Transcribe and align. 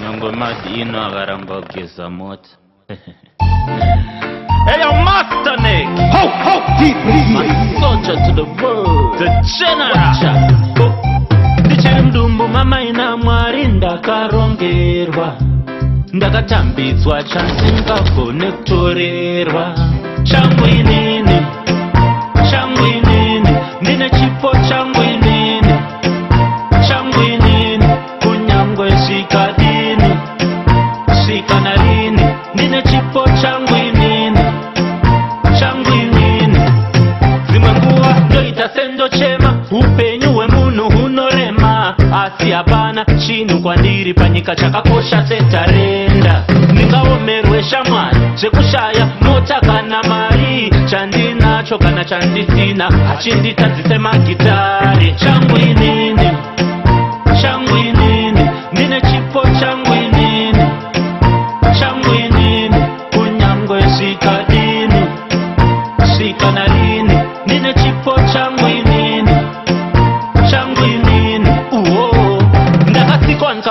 nongo 0.00 0.32
mati 0.32 0.80
ino 0.80 0.98
akaramba 1.06 1.60
kugeza 1.62 2.10
mota 2.10 2.48
Hey, 4.66 4.76
I'm 4.82 5.02
Master 5.08 5.56
Nick! 5.64 5.88
Ho, 6.14 6.22
ho, 6.28 6.54
deep, 6.78 6.96
deep! 7.08 7.28
My 7.32 7.48
soldier 7.80 8.12
to 8.24 8.32
the 8.40 8.46
world! 8.62 9.16
The 9.18 9.28
General! 9.56 10.50
ndichari 11.66 12.02
mdumbu 12.02 12.48
mamaina 12.48 13.16
mwari 13.16 13.64
ndakarongerwa 13.68 15.34
ndakatambidzwa 16.12 17.22
chandingagone 17.22 18.52
kutorerwa 18.52 19.74
changu 20.24 20.66
inei 20.66 21.19
hatsi 42.30 42.50
hapana 42.52 43.04
chinhu 43.18 43.60
kwandiri 43.62 44.14
panyika 44.14 44.54
chakakosha 44.56 45.26
setarenda 45.28 46.44
ndingaomerwe 46.72 47.62
shamwari 47.62 48.18
zvekushaya 48.36 49.08
mota 49.20 49.60
kana 49.60 50.02
mari 50.02 50.70
chandinacho 50.90 51.78
kana 51.78 52.04
chandisina 52.04 52.84
hachinditadzise 53.08 53.98
magitare 53.98 55.14
shangu 55.18 55.56
inini 55.56 56.28
shangu 57.42 57.76
inini 57.76 58.46
ndine 58.72 59.00
chipo 59.00 59.42
changu 59.60 59.94
inini 59.94 60.58
shangu 61.78 62.14
inini 62.14 62.76
kunyange 63.12 63.86
zvikadini 63.96 65.04
zvikanari 66.14 66.69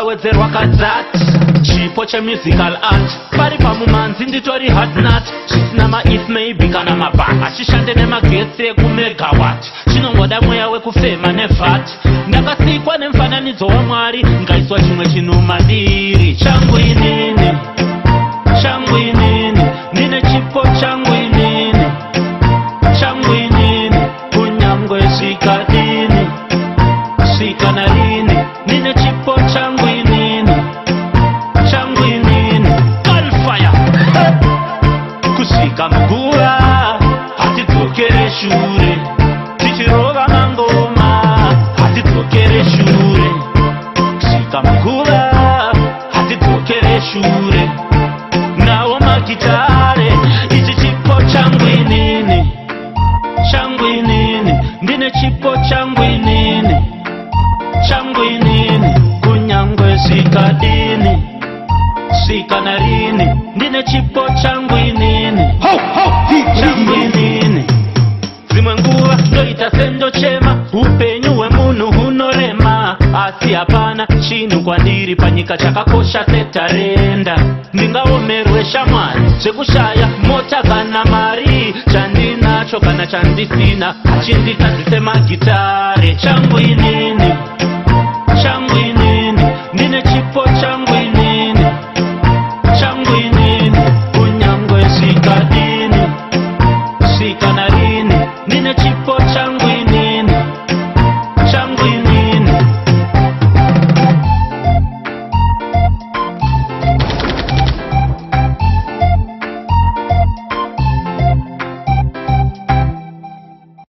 ndawedzerwa 0.10 0.48
kadzat 0.50 1.22
chipo 1.62 2.06
chemusical 2.06 2.78
art 2.82 3.12
pari 3.38 3.58
pamumanzi 3.58 4.26
nditori 4.26 4.70
hardnat 4.70 5.24
zvisina 5.48 5.88
maeath 5.88 6.30
maybe 6.30 6.68
kana 6.68 6.96
mabhanga 6.96 7.52
chishande 7.52 7.94
nemagetsi 7.94 8.62
ekumegawat 8.72 9.62
chinongoda 9.94 10.42
mweya 10.42 10.68
wekufema 10.70 11.32
nevat 11.32 11.86
ndakasikwa 12.28 12.98
nemufananidzo 12.98 13.66
wamwari 13.68 14.24
ngaiswa 14.42 14.80
chimwe 14.80 15.06
chinhu 15.06 15.42
madiri 15.42 16.36
changu 16.36 16.78
inini 16.80 17.58
changu 18.62 18.98
inini 18.98 19.64
ndine 19.94 20.22
chipo 20.22 20.60
changu 20.82 21.14
inini 21.16 21.74
changu 23.00 23.34
inini 23.36 24.02
kunyange 24.34 25.08
zvikadini 25.08 26.28
svikanarini 27.38 28.38
ndine 28.68 28.94
shure 38.40 38.92
tichirova 39.59 40.23
mangoma 40.34 41.09
hatidzokere 41.80 42.62
shure 42.73 43.28
svika 44.28 44.59
mukuva 44.66 45.20
hatidzokere 46.14 46.94
shure 47.09 47.64
nawo 48.66 48.96
makitare 49.06 50.09
ichi 50.58 50.73
chipo 50.81 51.16
changwinini 51.31 52.40
changwinini 53.52 54.53
ndine 54.81 55.12
chipo 55.18 55.52
changwinini 55.69 56.75
changwinini 57.90 58.90
kunyangwe 59.24 60.00
svikadini 60.03 61.13
svikanarini 62.25 63.25
ndine 63.56 63.84
chipo 63.84 64.22
changwinini 64.42 64.59
zvakaita 69.59 69.72
sendochema 69.81 70.66
upenyu 70.74 71.34
hwemunhu 71.38 71.92
hunorema 71.92 72.97
asi 73.25 73.53
hapana 73.53 74.08
chinhu 74.30 74.64
kwandiri 74.64 75.16
panyika 75.16 75.58
chakakosha 75.58 76.25
setarenda 76.25 77.38
ndingaomerwe 77.74 78.66
shamwari 78.66 79.22
zvekushaya 79.40 80.09
mota 80.28 80.62
kana 80.62 81.06
mari 81.06 81.75
chandinacho 81.92 82.80
kana 82.80 83.08
chandisina 83.08 83.96
hachindisadzise 84.06 85.00
magitare 85.00 86.16
changuin 86.16 86.78